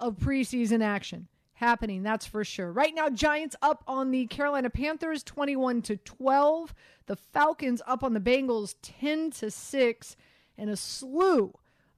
[0.00, 2.70] of preseason action happening, that's for sure.
[2.70, 6.74] Right now, Giants up on the Carolina Panthers 21 to 12.
[7.06, 10.16] The Falcons up on the Bengals 10 to 6
[10.58, 11.52] and a slew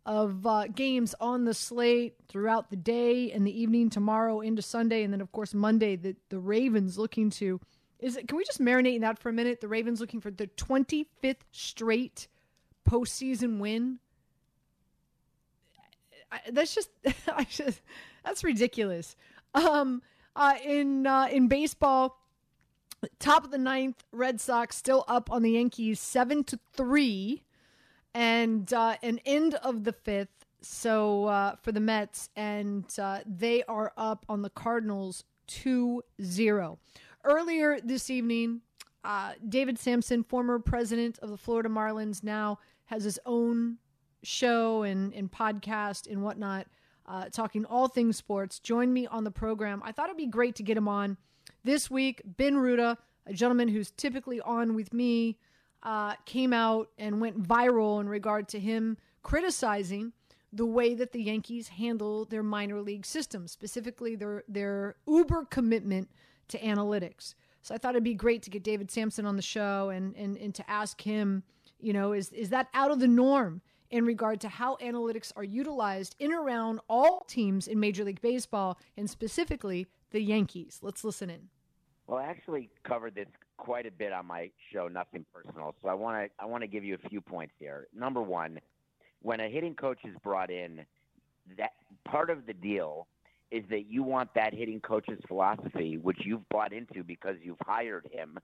[0.07, 5.05] of uh, games on the slate throughout the day and the evening tomorrow into Sunday.
[5.05, 7.61] And then of course Monday the the Ravens looking to
[7.99, 9.61] is it can we just marinate in that for a minute?
[9.61, 12.27] The Ravens looking for the 25th straight
[12.89, 13.99] postseason win.
[16.33, 16.89] I, that's just
[17.29, 17.83] I just
[18.25, 19.15] that's ridiculous
[19.65, 20.03] um
[20.37, 22.19] uh in uh in baseball
[23.19, 27.43] top of the ninth Red Sox still up on the Yankees 7 to 3
[28.15, 30.47] and uh, an end of the fifth.
[30.61, 36.79] So uh, for the Mets, and uh, they are up on the Cardinals 2 0.
[37.23, 38.63] Earlier this evening,
[39.05, 43.79] uh, David Samson, former president of the Florida Marlins, now has his own
[44.25, 46.67] show and, and podcast and whatnot,
[47.09, 48.59] uh, talking all things sports.
[48.59, 49.83] Join me on the program.
[49.85, 51.17] I thought it'd be great to get him on
[51.65, 52.21] this week.
[52.25, 55.39] Ben Ruda, a gentleman who's typically on with me
[55.83, 60.13] uh, came out and went viral in regard to him criticizing
[60.53, 66.11] the way that the Yankees handle their minor league system, specifically their their uber commitment
[66.49, 67.35] to analytics.
[67.63, 70.37] So I thought it'd be great to get David Samson on the show and and,
[70.37, 71.43] and to ask him,
[71.81, 75.45] you know, is is that out of the norm in regard to how analytics are
[75.45, 80.79] utilized in around all teams in Major League Baseball and specifically the Yankees?
[80.83, 81.49] Let's listen in.
[82.07, 83.27] Well, I actually covered this
[83.59, 85.75] quite a bit on my show, Nothing Personal.
[85.83, 87.87] So I want to I want to give you a few points here.
[87.95, 88.61] Number one,
[89.21, 90.87] when a hitting coach is brought in,
[91.59, 91.73] that
[92.05, 93.07] part of the deal
[93.51, 98.09] is that you want that hitting coach's philosophy, which you've bought into because you've hired
[98.13, 98.39] him.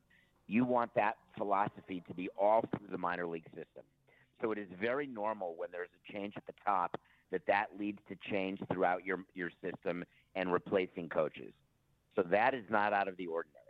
[0.46, 3.84] You want that philosophy to be all through the minor league system.
[4.40, 7.98] So it is very normal when there's a change at the top that that leads
[8.08, 11.52] to change throughout your your system and replacing coaches.
[12.16, 13.60] So that is not out of the ordinary.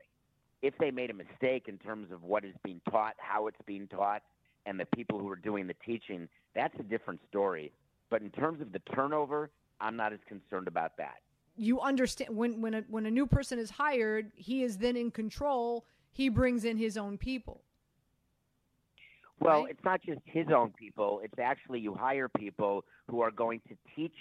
[0.63, 3.87] If they made a mistake in terms of what is being taught, how it's being
[3.89, 4.23] taught,
[4.67, 7.73] and the people who are doing the teaching, that's a different story.
[8.11, 9.51] But in terms of the turnover,
[9.81, 11.17] I'm not as concerned about that.
[11.57, 15.11] You understand when when a, when a new person is hired, he is then in
[15.11, 15.85] control.
[16.13, 17.63] He brings in his own people.
[19.45, 19.71] Well, right?
[19.71, 21.21] it's not just his own people.
[21.23, 24.17] It's actually you hire people who are going to teach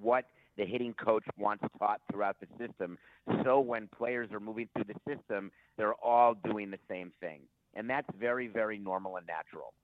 [0.00, 2.96] what the hitting coach wants taught throughout the system.
[3.44, 7.40] So when players are moving through the system, they're all doing the same thing.
[7.74, 9.74] And that's very, very normal and natural.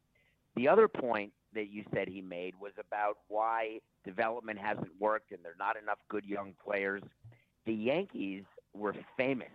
[0.54, 5.40] The other point that you said he made was about why development hasn't worked and
[5.42, 7.02] there are not enough good young players.
[7.66, 9.48] The Yankees were famous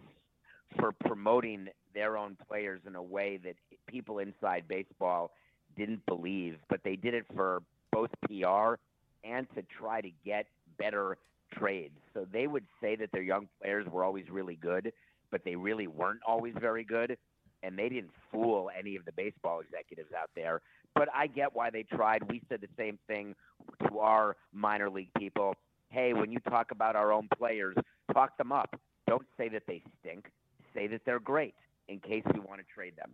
[0.78, 3.56] for promoting their own players in a way that
[3.88, 5.32] people inside baseball
[5.78, 8.76] didn't believe, but they did it for both PR
[9.24, 10.46] and to try to get
[10.78, 11.18] better
[11.54, 11.96] trades.
[12.14, 14.92] So they would say that their young players were always really good,
[15.32, 17.18] but they really weren't always very good.
[17.62, 20.62] And they didn't fool any of the baseball executives out there.
[20.96, 22.24] But I get why they tried.
[22.30, 23.36] We said the same thing
[23.88, 25.56] to our minor league people.
[25.90, 27.76] Hey, when you talk about our own players,
[28.14, 28.80] talk them up.
[29.08, 30.32] Don't say that they stink.
[30.74, 31.54] Say that they're great
[31.90, 33.12] in case we want to trade them.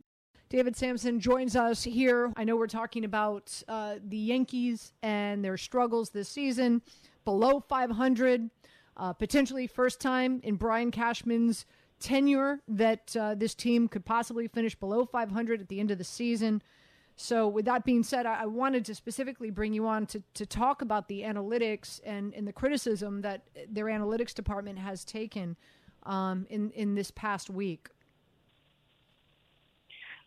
[0.50, 2.32] David Samson joins us here.
[2.36, 6.84] I know we're talking about uh, the Yankees and their struggles this season,
[7.24, 8.50] below 500,
[8.98, 11.66] uh, potentially first time in Brian Cashman's
[12.00, 16.04] tenure that uh, this team could possibly finish below 500 at the end of the
[16.04, 16.62] season.
[17.18, 20.46] So, with that being said, I, I wanted to specifically bring you on to, to
[20.46, 25.56] talk about the analytics and, and the criticism that their analytics department has taken
[26.04, 27.88] um, in, in this past week.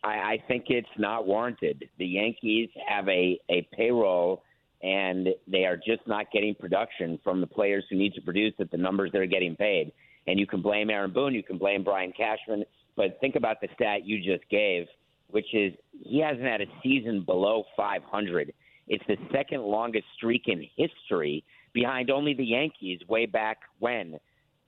[0.03, 1.89] I, I think it's not warranted.
[1.97, 4.43] The Yankees have a, a payroll
[4.81, 8.71] and they are just not getting production from the players who need to produce at
[8.71, 9.91] the numbers they're getting paid.
[10.27, 12.63] And you can blame Aaron Boone, you can blame Brian Cashman,
[12.95, 14.85] But think about the stat you just gave,
[15.29, 18.53] which is he hasn't had a season below 500.
[18.87, 24.17] It's the second longest streak in history, behind only the Yankees way back when.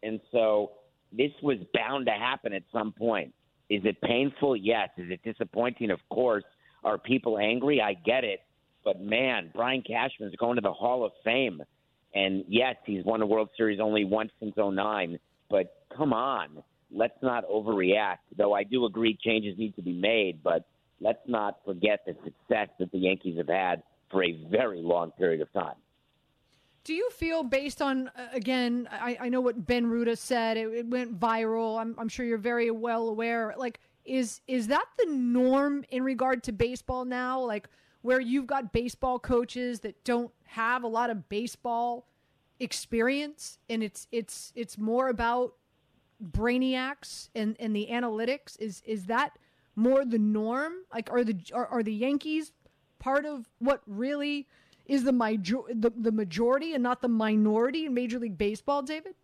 [0.04, 0.72] And so
[1.12, 3.34] this was bound to happen at some point.
[3.72, 4.58] Is it painful?
[4.58, 4.90] Yes.
[4.98, 5.92] Is it disappointing?
[5.92, 6.44] Of course.
[6.84, 7.82] Are people angry?
[7.82, 8.42] I get it.
[8.84, 11.62] But man, Brian Cashman's going to the Hall of Fame.
[12.14, 15.18] And yes, he's won a World Series only once since 09.
[15.50, 16.62] But come on,
[16.94, 18.18] let's not overreact.
[18.38, 20.66] Though I do agree changes need to be made, but
[21.00, 25.40] let's not forget the success that the Yankees have had for a very long period
[25.40, 25.76] of time.
[26.84, 30.68] Do you feel, based on uh, again, I, I, know what Ben Ruda said, it,
[30.70, 31.80] it went viral.
[31.80, 33.54] I'm, I'm, sure you're very well aware.
[33.56, 37.40] Like, is is that the norm in regard to baseball now?
[37.40, 37.70] Like,
[38.02, 42.08] where you've got baseball coaches that don't have a lot of baseball
[42.60, 45.54] experience, and it's it's it's more about
[46.32, 48.60] brainiacs and and the analytics.
[48.60, 49.38] Is is that
[49.76, 50.74] more the norm?
[50.92, 52.52] Like, are the are, are the Yankees
[52.98, 54.48] part of what really?
[54.92, 59.16] Is the, major- the, the majority and not the minority in Major League Baseball, David?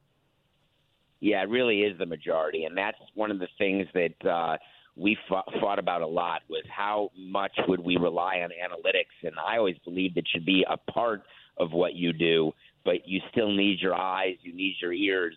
[1.20, 4.56] Yeah, it really is the majority, and that's one of the things that uh,
[4.96, 9.34] we fought, fought about a lot was how much would we rely on analytics, and
[9.46, 11.24] I always believed it should be a part
[11.58, 12.54] of what you do,
[12.86, 15.36] but you still need your eyes, you need your ears,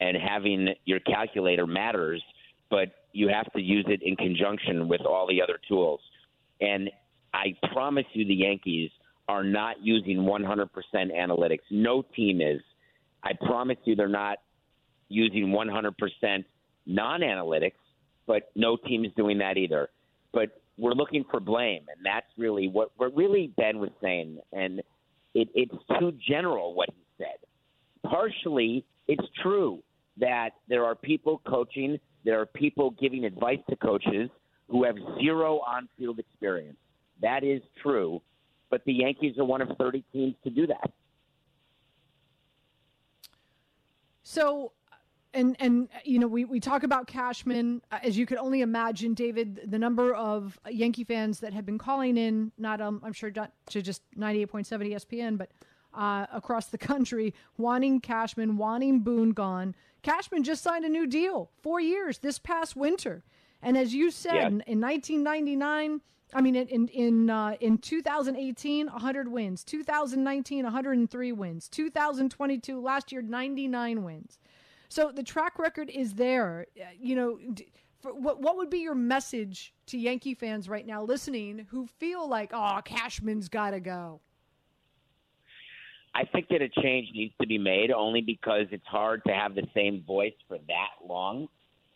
[0.00, 2.22] and having your calculator matters,
[2.68, 6.00] but you have to use it in conjunction with all the other tools.
[6.60, 6.90] And
[7.32, 8.90] I promise you, the Yankees
[9.28, 11.60] are not using 100% analytics.
[11.70, 12.60] No team is.
[13.22, 14.38] I promise you they're not
[15.08, 16.44] using 100%
[16.86, 17.72] non analytics,
[18.26, 19.88] but no team is doing that either.
[20.32, 24.38] But we're looking for blame, and that's really what, what really Ben was saying.
[24.52, 24.80] And
[25.34, 28.10] it, it's too general what he said.
[28.10, 29.82] Partially, it's true
[30.18, 34.28] that there are people coaching, there are people giving advice to coaches
[34.68, 36.76] who have zero on field experience.
[37.20, 38.20] That is true
[38.72, 40.90] but the Yankees are one of 30 teams to do that.
[44.22, 44.72] So,
[45.34, 49.12] and and you know we, we talk about Cashman uh, as you could only imagine,
[49.12, 53.30] David, the number of Yankee fans that have been calling in, not um, I'm sure
[53.36, 55.50] not to just 98.7 ESPN, but
[55.92, 59.74] uh, across the country, wanting Cashman, wanting Boone gone.
[60.00, 63.22] Cashman just signed a new deal, four years this past winter,
[63.60, 64.46] and as you said, yeah.
[64.46, 66.00] in, in 1999
[66.34, 69.64] I mean, in in uh, in 2018, 100 wins.
[69.64, 71.68] 2019, 103 wins.
[71.68, 74.38] 2022, last year, 99 wins.
[74.88, 76.66] So the track record is there.
[76.80, 77.38] Uh, you know,
[78.02, 82.50] what what would be your message to Yankee fans right now listening who feel like,
[82.54, 84.20] oh, Cashman's got to go?
[86.14, 89.54] I think that a change needs to be made only because it's hard to have
[89.54, 91.48] the same voice for that long.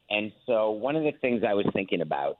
[0.08, 2.38] And so, one of the things I was thinking about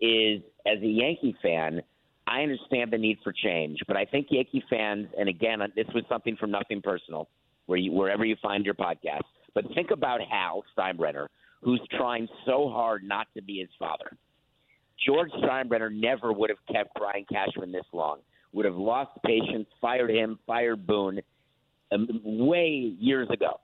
[0.00, 1.82] is as a Yankee fan,
[2.26, 6.04] I understand the need for change, but I think Yankee fans, and again, this was
[6.08, 7.28] something from Nothing Personal,
[7.66, 9.22] where you, wherever you find your podcast,
[9.54, 11.28] but think about Hal Steinbrenner,
[11.62, 14.16] who's trying so hard not to be his father.
[15.06, 18.20] George Steinbrenner never would have kept Brian Cashman this long.
[18.52, 21.20] Would have lost patience, fired him, fired Boone,
[21.92, 23.60] um, way years ago.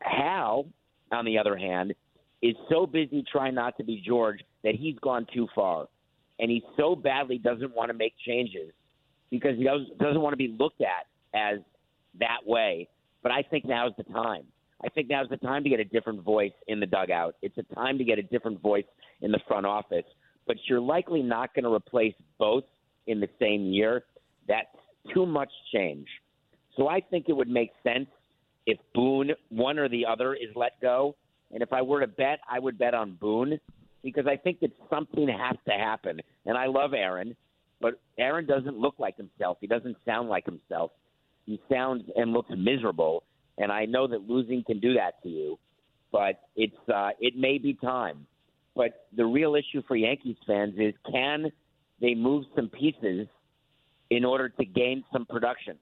[0.00, 0.66] Hal,
[1.12, 1.94] on the other hand,
[2.42, 5.86] is so busy trying not to be George that he's gone too far.
[6.38, 8.72] And he so badly doesn't want to make changes
[9.30, 11.58] because he doesn't want to be looked at as
[12.18, 12.88] that way.
[13.22, 14.44] But I think now is the time.
[14.84, 17.36] I think now is the time to get a different voice in the dugout.
[17.40, 18.84] It's a time to get a different voice
[19.22, 20.04] in the front office.
[20.46, 22.64] But you're likely not going to replace both
[23.06, 24.04] in the same year.
[24.46, 24.66] That's
[25.14, 26.06] too much change.
[26.76, 28.08] So I think it would make sense
[28.66, 31.16] if Boone, one or the other, is let go.
[31.52, 33.58] And if I were to bet, I would bet on Boone
[34.04, 36.20] because I think that something has to happen.
[36.46, 37.34] And I love Aaron,
[37.80, 39.56] but Aaron doesn't look like himself.
[39.60, 40.92] He doesn't sound like himself.
[41.46, 43.24] He sounds and looks miserable.
[43.58, 45.58] And I know that losing can do that to you,
[46.12, 48.26] but it's uh, it may be time.
[48.76, 51.50] But the real issue for Yankees fans is can
[52.00, 53.26] they move some pieces
[54.10, 55.76] in order to gain some production?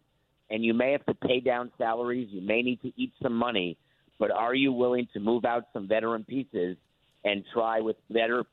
[0.51, 2.29] And you may have to pay down salaries.
[2.31, 3.79] You may need to eat some money.
[4.19, 6.77] But are you willing to move out some veteran pieces
[7.25, 8.45] and try with better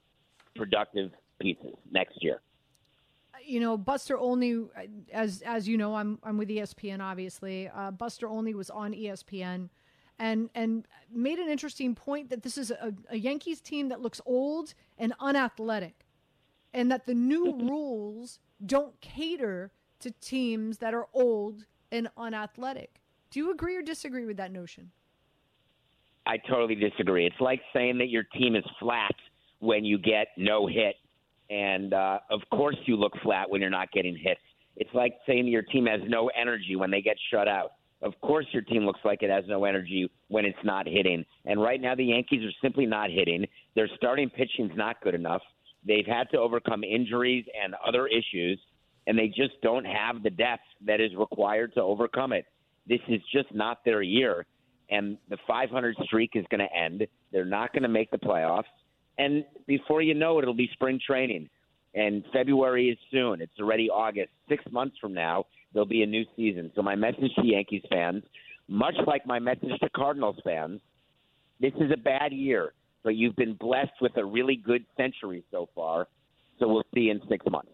[0.55, 2.41] productive pieces next year.
[3.45, 4.65] You know, Buster Olney,
[5.11, 7.01] as as you know, I'm I'm with ESPN.
[7.01, 9.69] Obviously, uh, Buster Olney was on ESPN,
[10.19, 14.21] and and made an interesting point that this is a, a Yankees team that looks
[14.25, 16.05] old and unathletic,
[16.73, 23.01] and that the new rules don't cater to teams that are old and unathletic.
[23.31, 24.91] Do you agree or disagree with that notion?
[26.29, 27.25] I totally disagree.
[27.25, 29.15] It's like saying that your team is flat
[29.57, 30.95] when you get no hit,
[31.49, 34.39] and uh, of course you look flat when you're not getting hits.
[34.77, 37.71] It's like saying your team has no energy when they get shut out.
[38.03, 41.25] Of course, your team looks like it has no energy when it's not hitting.
[41.45, 43.45] And right now, the Yankees are simply not hitting.
[43.75, 45.41] Their starting pitching's not good enough.
[45.85, 48.59] They've had to overcome injuries and other issues,
[49.07, 52.45] and they just don't have the depth that is required to overcome it.
[52.87, 54.45] This is just not their year,
[54.89, 57.07] and the 500 streak is going to end.
[57.31, 58.63] They're not going to make the playoffs,
[59.17, 61.49] and before you know it, it'll be spring training.
[61.95, 63.41] And February is soon.
[63.41, 64.29] It's already August.
[64.47, 66.71] Six months from now, there'll be a new season.
[66.75, 68.23] So my message to Yankees fans,
[68.67, 70.81] much like my message to Cardinals fans,
[71.59, 72.73] this is a bad year,
[73.03, 76.07] but you've been blessed with a really good century so far.
[76.59, 77.71] So we'll see in six months.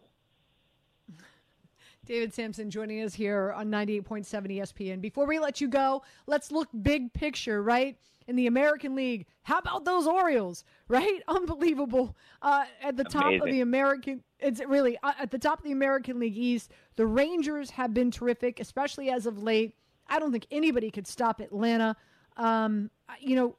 [2.06, 4.26] David Samson joining us here on 98.7
[4.58, 5.02] ESPN.
[5.02, 7.98] Before we let you go, let's look big picture, right?
[8.28, 11.22] In the American League, how about those Orioles, right?
[11.28, 12.16] Unbelievable.
[12.42, 13.42] Uh, at the top Amazing.
[13.42, 16.72] of the American, it's really uh, at the top of the American League East.
[16.96, 19.76] The Rangers have been terrific, especially as of late.
[20.08, 21.96] I don't think anybody could stop Atlanta.
[22.38, 22.90] Um,
[23.20, 23.56] you know,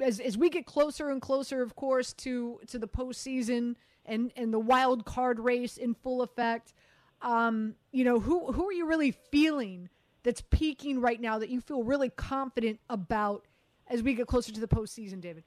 [0.00, 4.52] as as we get closer and closer, of course, to to the postseason and and
[4.52, 6.74] the wild card race in full effect.
[7.22, 9.88] Um, you know, who who are you really feeling
[10.22, 13.46] that's peaking right now that you feel really confident about
[13.88, 15.44] as we get closer to the postseason, David?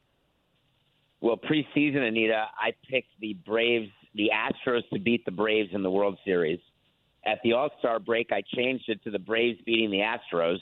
[1.22, 5.92] Well, preseason, Anita, I picked the Braves, the Astros to beat the Braves in the
[5.92, 6.60] World Series.
[7.26, 10.58] At the All Star break, I changed it to the Braves beating the Astros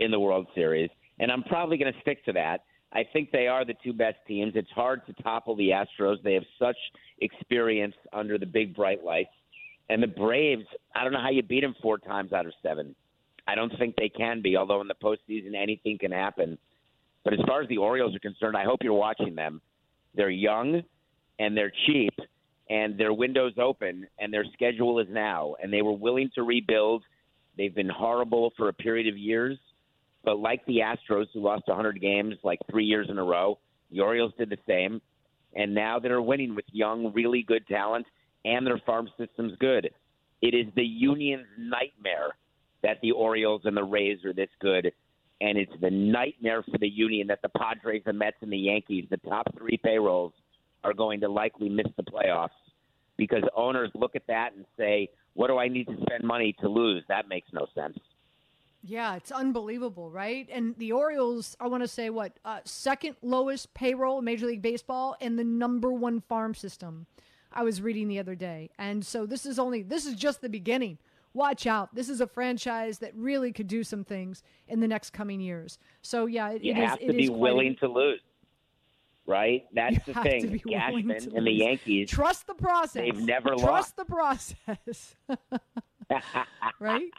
[0.00, 0.90] in the World Series,
[1.20, 2.64] and I'm probably going to stick to that.
[2.92, 4.54] I think they are the two best teams.
[4.56, 6.20] It's hard to topple the Astros.
[6.24, 6.76] They have such
[7.20, 9.30] experience under the big bright lights.
[9.90, 10.64] And the Braves,
[10.94, 12.94] I don't know how you beat them four times out of seven.
[13.48, 16.56] I don't think they can be, although in the postseason anything can happen.
[17.24, 19.60] But as far as the Orioles are concerned, I hope you're watching them.
[20.14, 20.82] They're young
[21.40, 22.14] and they're cheap
[22.70, 25.56] and their window's open and their schedule is now.
[25.60, 27.02] And they were willing to rebuild.
[27.58, 29.58] They've been horrible for a period of years.
[30.24, 33.58] But like the Astros, who lost 100 games like three years in a row,
[33.90, 35.02] the Orioles did the same.
[35.56, 38.06] And now they're winning with young, really good talent
[38.44, 39.90] and their farm system's good.
[40.42, 42.34] It is the union's nightmare
[42.82, 44.92] that the Orioles and the Rays are this good.
[45.42, 49.06] And it's the nightmare for the union that the Padres, the Mets, and the Yankees,
[49.10, 50.32] the top three payrolls,
[50.84, 52.48] are going to likely miss the playoffs
[53.16, 56.68] because owners look at that and say, what do I need to spend money to
[56.68, 57.04] lose?
[57.08, 57.98] That makes no sense.
[58.82, 60.48] Yeah, it's unbelievable, right?
[60.50, 64.62] And the Orioles, I want to say what uh, second lowest payroll in Major League
[64.62, 67.06] Baseball and the number one farm system.
[67.52, 70.48] I was reading the other day, and so this is only this is just the
[70.48, 70.98] beginning.
[71.32, 71.94] Watch out!
[71.94, 75.78] This is a franchise that really could do some things in the next coming years.
[76.02, 78.20] So yeah, it, you it have is, to be willing a, to lose,
[79.26, 79.64] right?
[79.72, 80.58] That's You the thing.
[80.68, 81.52] Cashman and the.
[81.52, 82.10] Yankees.
[82.10, 83.02] Trust the process.
[83.04, 83.96] They've never lost Trust lost.
[83.96, 85.16] the process.
[86.80, 87.10] right?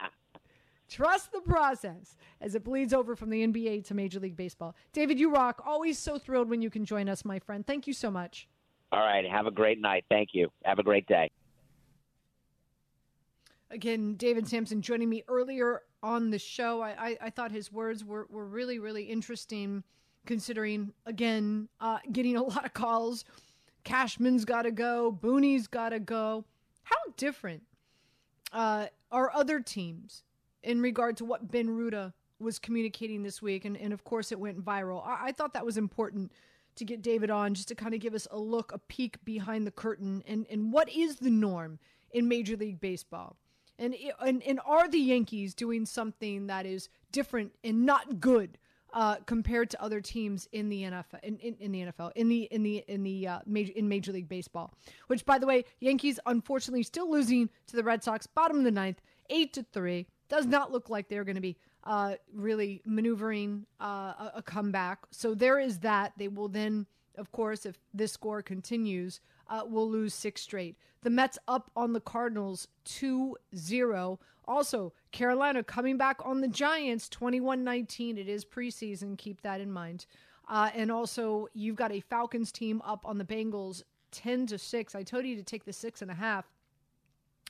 [0.92, 4.76] Trust the process as it bleeds over from the NBA to Major League Baseball.
[4.92, 5.62] David, you rock.
[5.64, 7.66] Always so thrilled when you can join us, my friend.
[7.66, 8.46] Thank you so much.
[8.92, 9.28] All right.
[9.28, 10.04] Have a great night.
[10.10, 10.50] Thank you.
[10.64, 11.30] Have a great day.
[13.70, 16.82] Again, David Samson joining me earlier on the show.
[16.82, 19.82] I, I, I thought his words were, were really, really interesting,
[20.26, 23.24] considering, again, uh, getting a lot of calls.
[23.82, 25.18] Cashman's got to go.
[25.22, 26.44] Booney's got to go.
[26.82, 27.62] How different
[28.52, 30.22] uh, are other teams
[30.62, 33.64] in regard to what Ben Ruda was communicating this week?
[33.64, 35.02] And, and of course, it went viral.
[35.06, 36.30] I, I thought that was important
[36.76, 39.66] to get David on just to kind of give us a look, a peek behind
[39.66, 41.78] the curtain, and, and what is the norm
[42.12, 43.36] in Major League Baseball.
[43.78, 48.58] And, and and are the Yankees doing something that is different and not good
[48.92, 52.42] uh, compared to other teams in the NFL in, in, in the NFL in the
[52.50, 54.74] in the in the uh, major in Major League Baseball?
[55.06, 58.70] Which, by the way, Yankees unfortunately still losing to the Red Sox, bottom of the
[58.70, 59.00] ninth,
[59.30, 60.06] eight to three.
[60.28, 65.00] Does not look like they're going to be uh, really maneuvering uh, a, comeback.
[65.10, 66.12] So there is that.
[66.16, 70.76] They will then, of course, if this score continues, uh, will lose six straight.
[71.02, 74.20] The Mets up on the Cardinals 2 0.
[74.46, 78.18] Also, Carolina coming back on the Giants 21 19.
[78.18, 79.18] It is preseason.
[79.18, 80.06] Keep that in mind.
[80.48, 84.94] Uh, and also, you've got a Falcons team up on the Bengals 10 to 6.
[84.94, 86.51] I told you to take the six and a half.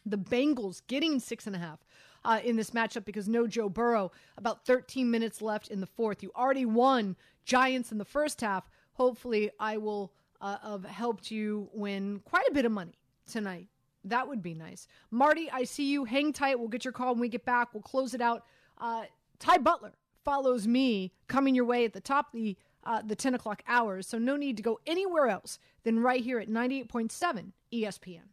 [0.04, 1.80] The Bengals getting six and a half.
[2.24, 4.12] Uh, in this matchup because no Joe Burrow.
[4.38, 6.22] About 13 minutes left in the fourth.
[6.22, 8.70] You already won Giants in the first half.
[8.92, 12.94] Hopefully, I will uh, have helped you win quite a bit of money
[13.28, 13.66] tonight.
[14.04, 14.86] That would be nice.
[15.10, 16.04] Marty, I see you.
[16.04, 16.58] Hang tight.
[16.58, 17.72] We'll get your call when we get back.
[17.72, 18.44] We'll close it out.
[18.78, 19.04] Uh,
[19.38, 19.92] Ty Butler
[20.24, 24.08] follows me coming your way at the top the uh, the 10 o'clock hours.
[24.08, 28.31] So no need to go anywhere else than right here at 98.7 ESPN.